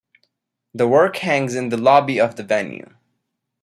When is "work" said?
0.87-1.17